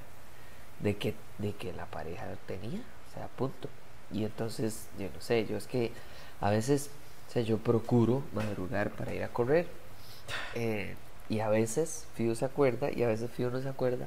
de 0.80 0.96
que, 0.96 1.14
de 1.38 1.54
que 1.54 1.72
la 1.72 1.86
pareja 1.86 2.26
tenía, 2.46 2.80
o 3.10 3.14
sea, 3.14 3.26
punto. 3.28 3.68
Y 4.12 4.24
entonces, 4.24 4.88
yo 4.98 5.08
no 5.12 5.20
sé, 5.20 5.46
yo 5.46 5.56
es 5.56 5.66
que 5.66 5.90
a 6.40 6.50
veces, 6.50 6.90
o 7.28 7.32
sea, 7.32 7.42
yo 7.42 7.58
procuro 7.58 8.22
madrugar 8.34 8.90
para 8.90 9.14
ir 9.14 9.24
a 9.24 9.28
correr. 9.28 9.66
Eh, 10.54 10.94
y 11.28 11.40
a 11.40 11.48
veces 11.48 12.06
Fío 12.14 12.34
se 12.34 12.44
acuerda 12.44 12.90
y 12.90 13.02
a 13.02 13.08
veces 13.08 13.30
Fío 13.30 13.50
no 13.50 13.60
se 13.60 13.68
acuerda 13.68 14.06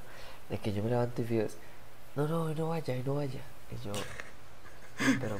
de 0.49 0.57
que 0.57 0.71
yo 0.71 0.83
me 0.83 0.89
levanto 0.89 1.21
y 1.21 1.25
Fío 1.25 1.41
es, 1.41 1.57
no, 2.15 2.27
no, 2.27 2.53
no 2.53 2.69
vaya, 2.69 2.95
no 3.03 3.15
vaya. 3.15 3.41
Y 3.71 3.85
yo, 3.85 3.91
pero, 5.19 5.39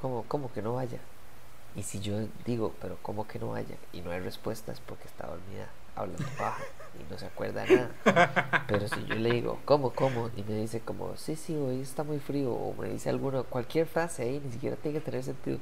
¿cómo, 0.00 0.24
cómo 0.26 0.52
que 0.52 0.62
no 0.62 0.74
vaya? 0.74 0.98
Y 1.76 1.82
si 1.82 2.00
yo 2.00 2.18
digo, 2.44 2.74
pero 2.80 2.98
¿cómo 3.02 3.26
que 3.28 3.38
no 3.38 3.50
vaya? 3.50 3.76
Y 3.92 4.00
no 4.00 4.10
hay 4.10 4.20
respuestas 4.20 4.80
porque 4.80 5.06
está 5.06 5.26
dormida, 5.26 5.68
hablando 5.94 6.26
baja 6.38 6.64
y 6.98 7.12
no 7.12 7.18
se 7.18 7.26
acuerda 7.26 7.64
nada. 7.66 8.64
Pero 8.66 8.88
si 8.88 9.04
yo 9.06 9.14
le 9.14 9.30
digo, 9.32 9.58
¿cómo, 9.64 9.90
cómo? 9.90 10.30
Y 10.36 10.42
me 10.42 10.56
dice 10.56 10.80
como, 10.80 11.16
sí, 11.16 11.36
sí, 11.36 11.54
hoy 11.54 11.80
está 11.80 12.02
muy 12.02 12.18
frío. 12.18 12.52
O 12.52 12.74
me 12.74 12.88
dice 12.88 13.10
alguna, 13.10 13.42
cualquier 13.42 13.86
frase 13.86 14.24
ahí, 14.24 14.40
ni 14.44 14.52
siquiera 14.52 14.76
tiene 14.76 14.98
que 14.98 15.04
tener 15.04 15.22
sentido. 15.22 15.58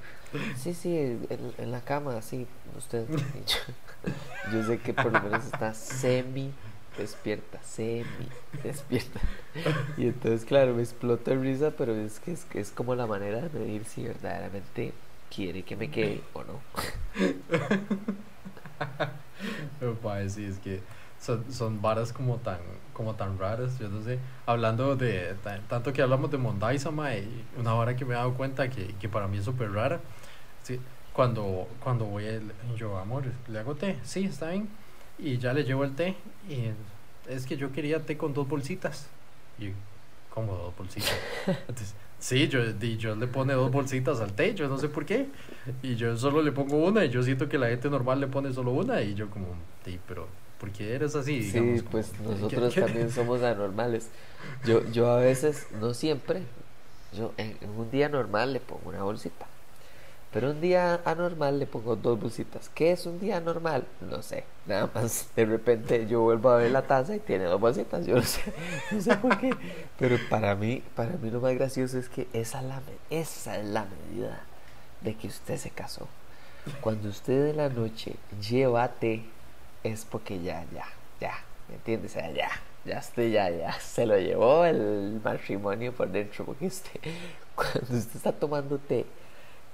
Sí, 0.57 0.75
sí, 0.75 0.97
en, 0.97 1.55
en 1.59 1.71
la 1.71 1.81
cama, 1.81 2.17
así, 2.17 2.47
usted. 2.77 3.07
Yo, 3.09 4.53
yo 4.53 4.65
sé 4.65 4.79
que 4.79 4.95
por 4.95 5.13
lo 5.13 5.21
menos 5.21 5.45
está 5.45 5.75
semi 5.75 6.53
despierta, 6.97 7.63
semi 7.63 8.29
despierta. 8.63 9.21
Y 9.97 10.07
entonces, 10.07 10.45
claro, 10.45 10.75
me 10.75 10.83
explota 10.83 11.35
risa, 11.35 11.73
pero 11.77 11.95
es 11.95 12.19
que 12.21 12.33
es, 12.33 12.47
es 12.55 12.71
como 12.71 12.95
la 12.95 13.07
manera 13.07 13.41
de 13.41 13.59
medir 13.59 13.85
si 13.85 14.05
verdaderamente 14.05 14.93
quiere 15.35 15.63
que 15.63 15.77
me 15.77 15.91
quede 15.91 16.23
o 16.33 16.45
no. 16.45 16.61
Pero 19.81 19.97
sí, 20.29 20.45
es 20.45 20.59
que 20.59 20.81
son, 21.21 21.53
son 21.53 21.83
varas 21.83 22.13
como 22.13 22.37
tan, 22.37 22.59
como 22.93 23.15
tan 23.15 23.39
raras, 23.39 23.79
yo 23.79 23.89
no 23.89 24.03
sé. 24.03 24.19
Hablando 24.47 24.97
de, 24.97 25.35
tanto 25.69 25.93
que 25.93 26.03
hablamos 26.03 26.31
de 26.31 26.39
Mondaisama, 26.39 27.11
una 27.57 27.73
vara 27.73 27.97
que 27.97 28.05
me 28.05 28.15
he 28.15 28.17
dado 28.17 28.35
cuenta 28.35 28.69
que, 28.69 28.95
que 28.95 29.09
para 29.09 29.29
mí 29.29 29.39
es 29.39 29.45
súper 29.45 29.73
rara. 29.73 30.01
Sí, 30.63 30.81
cuando, 31.13 31.69
cuando 31.83 32.05
voy, 32.05 32.27
el, 32.27 32.53
yo, 32.77 32.99
amor, 32.99 33.25
¿le 33.49 33.59
hago 33.59 33.75
té? 33.75 33.99
Sí, 34.05 34.25
está 34.25 34.51
bien. 34.51 34.69
Y 35.19 35.39
ya 35.39 35.53
le 35.53 35.65
llevo 35.65 35.85
el 35.85 35.95
té. 35.95 36.17
Y 36.49 36.71
es 37.29 37.47
que 37.47 37.57
yo 37.57 37.73
quería 37.73 38.05
té 38.05 38.17
con 38.17 38.35
dos 38.35 38.49
bolsitas. 38.49 39.09
Y, 39.59 39.73
¿cómo 40.33 40.55
dos 40.55 40.77
bolsitas? 40.77 41.17
Entonces, 41.47 41.95
Sí, 42.21 42.49
yo, 42.49 42.61
yo 42.99 43.15
le 43.15 43.27
pone 43.29 43.53
dos 43.55 43.71
bolsitas 43.71 44.21
al 44.21 44.33
té, 44.33 44.55
yo 44.55 44.69
no 44.69 44.79
sé 44.79 44.89
por 44.89 45.07
qué. 45.07 45.29
Y 45.83 45.95
yo 45.95 46.17
solo 46.17 46.43
le 46.43 46.51
pongo 46.51 46.79
una 46.79 47.05
y 47.05 47.11
yo 47.11 47.23
siento 47.23 47.49
que 47.49 47.59
la 47.59 47.69
gente 47.69 47.89
normal 47.89 48.21
le 48.21 48.27
pone 48.27 48.53
solo 48.53 48.73
una 48.73 49.03
y 49.03 49.15
yo 49.15 49.31
como, 49.31 49.47
sí, 49.85 50.01
pero 50.09 50.27
¿por 50.59 50.71
qué 50.71 50.95
eres 50.95 51.15
así? 51.15 51.49
sí, 51.49 51.83
pues 51.91 52.13
nosotros 52.21 52.75
también 52.75 53.11
somos 53.11 53.43
anormales. 53.43 54.09
Yo, 54.65 54.85
yo 54.91 55.11
a 55.11 55.21
veces, 55.21 55.69
no 55.81 55.95
siempre, 55.95 56.43
yo 57.17 57.33
en 57.37 57.57
un 57.77 57.91
día 57.91 58.09
normal 58.09 58.53
le 58.53 58.61
pongo 58.61 58.89
una 58.89 59.03
bolsita. 59.03 59.47
Pero 60.33 60.51
un 60.51 60.61
día 60.61 61.01
anormal 61.07 61.59
le 61.59 61.67
pongo 61.67 61.97
dos 61.97 62.21
bolsitas. 62.21 62.69
¿Qué 62.75 62.93
es 62.93 63.07
un 63.07 63.19
día 63.19 63.41
normal? 63.41 63.85
No 64.01 64.23
sé. 64.23 64.45
Nada 64.67 64.91
más 64.95 65.29
de 65.37 65.47
repente 65.47 66.07
yo 66.07 66.21
vuelvo 66.21 66.51
a 66.51 66.57
ver 66.59 66.71
la 66.71 66.83
taza 66.83 67.17
y 67.17 67.21
tiene 67.21 67.45
dos 67.45 67.61
bolsitas. 67.61 68.05
Yo 68.07 68.17
no 68.17 68.23
sé, 68.23 68.41
no 68.91 69.01
sé 69.01 69.17
por 69.17 69.39
qué. 69.39 69.55
Pero 69.99 70.17
para 70.29 70.55
mí, 70.55 70.83
para 70.95 71.13
mí 71.13 71.31
lo 71.31 71.41
más 71.41 71.55
gracioso 71.55 71.99
es 71.99 72.09
que 72.09 72.29
esa, 72.33 72.61
la, 72.61 72.83
esa 73.09 73.59
es 73.59 73.67
la 73.67 73.87
medida 73.87 74.43
de 75.01 75.15
que 75.15 75.29
usted 75.29 75.57
se 75.57 75.71
casó. 75.71 76.07
Cuando 76.83 77.09
usted 77.09 77.45
de 77.45 77.55
la 77.55 77.71
noche 77.71 78.17
lleva 78.41 78.89
té, 78.89 79.25
es 79.83 80.05
porque 80.05 80.43
ya, 80.43 80.67
ya, 80.75 80.85
ya. 81.21 81.35
¿Me 81.69 81.77
entiendes? 81.77 82.13
O 82.13 82.15
sea, 82.15 82.31
ya, 82.33 82.51
ya 82.85 82.99
usted 82.99 83.31
ya, 83.31 83.51
ya 83.51 83.73
se 83.81 84.05
lo 84.05 84.19
llevó 84.19 84.65
el 84.67 85.21
matrimonio 85.25 85.93
por 85.93 86.09
dentro. 86.11 86.45
Porque 86.45 86.67
usted, 86.67 87.01
cuando 87.55 87.97
usted 87.97 88.17
está 88.17 88.33
tomando 88.33 88.79
té, 88.79 89.07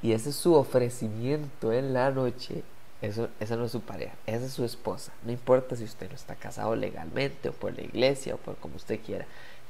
y 0.02 0.12
ese 0.12 0.30
es 0.30 0.36
su 0.36 0.54
ofrecimiento 0.54 1.72
en 1.72 1.94
la 1.94 2.10
noche, 2.10 2.62
eso, 3.02 3.28
esa 3.40 3.56
no 3.56 3.64
es 3.66 3.72
su 3.72 3.80
pareja, 3.80 4.14
esa 4.26 4.46
es 4.46 4.52
su 4.52 4.64
esposa. 4.64 5.12
No 5.24 5.32
importa 5.32 5.76
si 5.76 5.84
usted 5.84 6.08
no 6.08 6.14
está 6.14 6.34
casado 6.34 6.76
legalmente 6.76 7.48
o 7.48 7.52
por 7.52 7.74
la 7.74 7.82
iglesia 7.82 8.34
o 8.34 8.38
por 8.38 8.56
como 8.56 8.76
usted 8.76 9.00
quiera. 9.04 9.26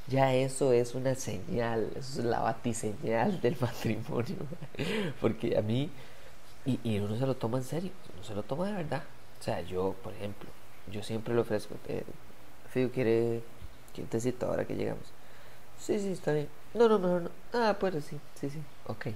Ya 0.07 0.35
eso 0.35 0.73
es 0.73 0.95
una 0.95 1.15
señal, 1.15 1.91
eso 1.97 2.21
es 2.21 2.25
la 2.27 2.41
batiseñal 2.41 3.41
del 3.43 3.57
matrimonio. 3.61 4.37
Porque 5.21 5.57
a 5.57 5.63
mí, 5.63 5.91
y, 6.67 6.79
y 6.85 6.99
uno 6.99 7.17
se 7.17 7.27
lo 7.27 7.35
toma 7.37 7.59
en 7.59 7.65
serio, 7.65 7.91
uno 8.15 8.25
se 8.25 8.35
lo 8.35 8.43
toma 8.43 8.67
de 8.67 8.73
verdad. 8.75 9.03
O 9.41 9.43
sea, 9.43 9.61
yo, 9.63 9.95
por 10.03 10.13
ejemplo, 10.13 10.49
yo 10.91 11.03
siempre 11.03 11.35
le 11.35 11.41
ofrezco, 11.41 11.75
eh, 11.89 12.05
Fido, 12.71 12.91
¿quiere, 12.91 13.41
quiere 13.95 14.11
tecito 14.11 14.47
ahora 14.47 14.65
que 14.65 14.75
llegamos? 14.75 15.05
Sí, 15.79 15.99
sí, 16.01 16.13
está 16.13 16.33
bien. 16.33 16.49
No, 16.75 16.89
no, 16.89 16.99
mejor 16.99 17.23
no. 17.23 17.31
Ah, 17.53 17.77
pues 17.79 18.05
sí, 18.05 18.19
sí, 18.35 18.51
sí. 18.51 18.59
Ok. 18.87 19.07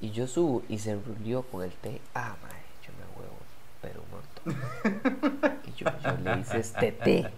Y 0.00 0.10
yo 0.10 0.26
subo 0.26 0.62
y 0.68 0.78
se 0.78 0.94
rulió 0.94 1.42
con 1.42 1.64
el 1.64 1.72
té. 1.72 2.00
Ah, 2.14 2.36
madre, 2.42 2.56
yo 2.82 2.92
me 2.92 3.04
huevo, 3.18 3.38
pero 3.80 4.02
un 4.02 4.10
montón. 4.10 5.60
Y 5.66 5.72
yo, 5.72 5.86
yo 6.02 6.16
le 6.22 6.40
hice 6.40 6.58
este 6.58 6.92
té. 6.92 7.30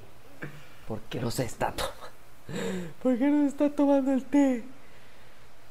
¿Por 0.86 1.00
qué 1.02 1.20
no 1.20 1.30
se 1.30 1.44
está 1.44 1.72
tomando? 1.72 2.08
¿Por 3.02 3.18
qué 3.18 3.26
no 3.26 3.42
se 3.42 3.48
está 3.48 3.70
tomando 3.70 4.12
el 4.12 4.24
té? 4.24 4.64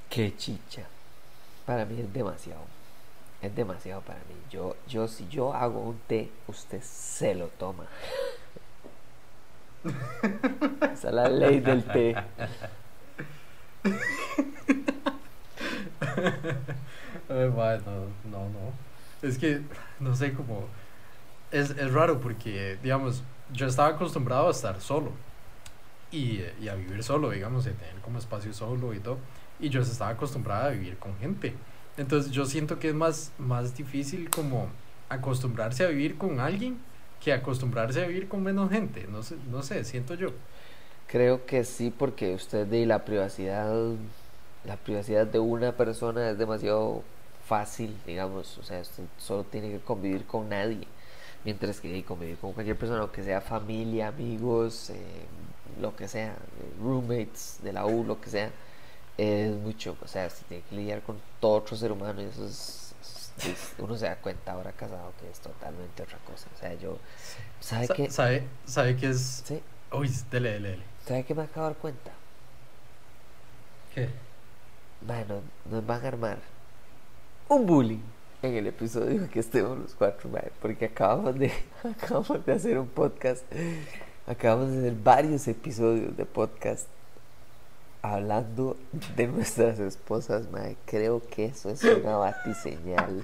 Qué 0.10 0.36
chicha. 0.38 0.84
Para 1.66 1.86
mí 1.86 2.00
es 2.00 2.14
demasiado. 2.14 2.62
Es 3.42 3.54
demasiado 3.56 4.02
para 4.02 4.20
mí. 4.20 4.36
Yo, 4.50 4.76
yo, 4.88 5.08
si 5.08 5.28
yo 5.28 5.54
hago 5.54 5.82
un 5.82 6.00
té, 6.08 6.32
usted 6.48 6.82
se 6.82 7.36
lo 7.36 7.48
toma. 7.48 7.86
Esa 10.94 11.10
es 11.10 11.14
la 11.14 11.30
ley 11.30 11.60
del 11.60 11.84
té. 11.84 12.16
no, 17.30 17.46
no, 18.32 18.50
no. 18.50 18.74
Es 19.22 19.38
que, 19.38 19.62
no 20.00 20.16
sé 20.16 20.34
cómo. 20.34 20.66
Es, 21.52 21.72
es 21.72 21.92
raro 21.94 22.20
porque, 22.20 22.78
digamos, 22.84 23.24
yo 23.54 23.68
estaba 23.68 23.90
acostumbrado 23.90 24.48
a 24.48 24.52
estar 24.52 24.82
solo 24.82 25.12
y, 26.12 26.42
y, 26.62 26.68
a 26.70 26.76
vivir 26.76 27.04
solo, 27.04 27.30
digamos, 27.32 27.66
y 27.66 27.72
tener 27.72 27.96
como 28.02 28.20
espacio 28.20 28.54
solo 28.54 28.94
y 28.94 29.00
todo. 29.00 29.18
Y 29.60 29.70
yo 29.70 29.82
estaba 29.82 30.12
acostumbrada 30.12 30.66
a 30.66 30.70
vivir 30.70 30.98
con 30.98 31.18
gente. 31.18 31.56
Entonces 31.98 32.32
yo 32.32 32.46
siento 32.46 32.80
que 32.80 32.90
es 32.90 32.94
más, 32.94 33.32
más 33.40 33.76
difícil 33.76 34.30
como 34.30 34.68
acostumbrarse 35.10 35.84
a 35.86 35.88
vivir 35.88 36.18
con 36.18 36.40
alguien 36.40 36.78
que 37.24 37.34
acostumbrarse 37.34 38.04
a 38.04 38.08
vivir 38.08 38.28
con 38.28 38.44
menos 38.44 38.70
gente. 38.70 39.08
No 39.10 39.24
sé, 39.24 39.36
no 39.50 39.64
sé, 39.64 39.84
siento 39.84 40.14
yo. 40.14 40.30
Creo 41.08 41.46
que 41.46 41.64
sí, 41.64 41.92
porque 41.98 42.36
usted 42.36 42.68
de 42.68 42.86
la 42.86 43.06
privacidad 43.06 43.74
la 44.68 44.76
privacidad 44.76 45.26
de 45.26 45.40
una 45.40 45.72
persona 45.72 46.30
es 46.30 46.38
demasiado 46.38 47.02
fácil, 47.48 47.98
digamos, 48.06 48.58
o 48.58 48.64
sea, 48.64 48.82
usted 48.82 49.04
solo 49.18 49.46
tiene 49.46 49.72
que 49.72 49.80
convivir 49.80 50.26
con 50.26 50.50
nadie. 50.50 50.86
Mientras 51.46 51.80
que 51.80 52.04
convivir 52.04 52.38
con 52.38 52.52
cualquier 52.52 52.78
persona, 52.78 53.00
aunque 53.00 53.24
sea 53.24 53.40
familia, 53.40 54.10
amigos, 54.10 54.90
eh, 54.90 54.98
lo 55.80 55.96
que 55.96 56.10
sea, 56.10 56.36
roommates 56.82 57.60
de 57.64 57.72
la 57.72 57.86
U, 57.86 58.04
lo 58.04 58.20
que 58.20 58.30
sea, 58.30 58.52
es 59.18 59.56
mucho, 59.56 59.96
o 60.04 60.08
sea, 60.08 60.30
si 60.30 60.44
tiene 60.46 60.64
que 60.70 60.76
lidiar 60.76 61.02
con 61.02 61.18
todo 61.40 61.54
otro 61.54 61.78
ser 61.78 61.92
humano 61.94 62.22
y 62.22 62.26
eso 62.26 62.46
es, 62.46 62.94
uno 63.78 63.96
se 63.96 64.06
da 64.06 64.18
cuenta 64.18 64.52
ahora 64.52 64.74
casado 64.74 65.14
que 65.22 65.30
es 65.30 65.40
totalmente 65.40 66.04
otra 66.04 66.18
cosa. 66.20 66.48
O 66.54 66.60
sea, 66.60 66.74
yo, 66.74 66.98
¿sabe 67.62 67.88
qué? 67.96 68.10
¿Sabe, 68.12 68.44
sabe 68.66 68.98
qué 68.98 69.10
es? 69.10 69.44
Sí. 69.46 69.62
Uy, 69.94 70.12
dele, 70.30 70.52
dele, 70.52 70.70
dele. 70.72 70.84
¿Sabe 71.06 71.24
qué 71.24 71.34
me 71.34 71.44
acabo 71.44 71.68
de 71.68 71.74
dar 71.74 71.82
cuenta? 71.82 72.12
¿Qué? 73.96 74.27
Bueno, 75.02 75.42
nos 75.70 75.86
van 75.86 76.04
a 76.04 76.08
armar 76.08 76.38
un 77.50 77.66
bullying 77.66 78.00
en 78.42 78.56
el 78.56 78.68
episodio 78.68 79.30
que 79.30 79.40
estemos 79.40 79.78
los 79.78 79.94
cuatro, 79.96 80.30
porque 80.62 80.86
acabamos 80.86 81.38
de, 81.38 81.52
acabamos 81.84 82.46
de 82.46 82.52
hacer 82.54 82.78
un 82.78 82.88
podcast, 82.88 83.44
acabamos 84.28 84.72
de 84.72 84.80
hacer 84.80 84.96
varios 84.96 85.48
episodios 85.48 86.16
de 86.16 86.26
podcast 86.26 86.88
hablando 88.02 88.78
de 89.16 89.28
nuestras 89.28 89.80
esposas, 89.80 90.50
madre. 90.52 90.78
Creo 90.86 91.22
que 91.28 91.46
eso 91.46 91.70
es 91.70 91.84
una 91.84 92.18
batiseñal 92.18 93.24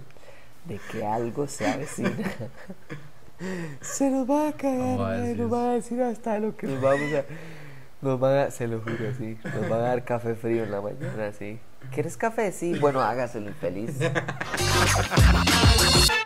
de 0.65 0.79
que 0.91 1.05
algo 1.05 1.47
se 1.47 1.67
avecina. 1.67 2.11
se 3.81 4.09
nos 4.09 4.29
va 4.29 4.49
a 4.49 4.53
cagar, 4.53 4.97
madre, 4.97 5.35
nos 5.35 5.51
va 5.51 5.71
a 5.71 5.73
decir 5.73 6.01
hasta 6.01 6.39
lo 6.39 6.55
que 6.55 6.67
nos 6.67 6.81
vamos 6.81 7.13
a... 7.13 7.23
Nos 8.03 8.19
van 8.19 8.37
a, 8.37 8.51
se 8.51 8.67
lo 8.67 8.81
juro, 8.81 9.13
sí. 9.17 9.37
Nos 9.45 9.69
van 9.69 9.79
a 9.79 9.83
dar 9.83 10.03
café 10.03 10.35
frío 10.35 10.65
en 10.65 10.71
la 10.71 10.81
mañana, 10.81 11.31
sí. 11.31 11.57
¿Quieres 11.93 12.17
café? 12.17 12.51
Sí. 12.51 12.77
Bueno, 12.77 13.01
hágaselo 13.01 13.47
infeliz. 13.47 13.97